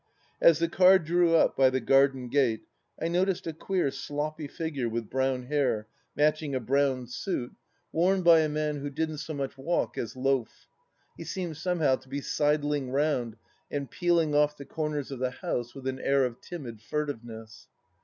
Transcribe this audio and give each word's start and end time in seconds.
As 0.41 0.57
the 0.57 0.67
car 0.67 0.97
drew 0.97 1.35
up 1.35 1.55
by 1.55 1.69
the 1.69 1.79
garden 1.79 2.27
gate, 2.27 2.63
I 2.99 3.07
noticed 3.07 3.45
a 3.45 3.53
queer 3.53 3.91
sloppy 3.91 4.47
figure 4.47 4.89
with 4.89 5.11
brown 5.11 5.43
hair, 5.43 5.85
matching 6.15 6.55
a 6.55 6.59
brown 6.59 7.05
suit, 7.05 7.55
worn 7.91 8.23
THE 8.23 8.25
LAST 8.25 8.25
DITCH 8.25 8.25
205 8.25 8.25
by 8.33 8.39
a 8.39 8.49
man 8.73 8.81
who 8.81 8.89
didn't 8.89 9.17
so 9.19 9.33
much 9.35 9.57
walk 9.59 9.99
as 9.99 10.15
loaf— 10.15 10.65
he 11.17 11.23
seemed 11.23 11.57
somehow 11.57 11.97
to 11.97 12.09
be 12.09 12.19
sidling 12.19 12.89
roiuid 12.89 13.35
and 13.69 13.91
peeling 13.91 14.33
off 14.33 14.57
the 14.57 14.65
comers 14.65 15.11
of 15.11 15.19
the 15.19 15.29
house, 15.29 15.75
with 15.75 15.85
an 15.85 15.99
air 15.99 16.25
of 16.25 16.41
timid 16.41 16.81
furtiveness. 16.81 17.67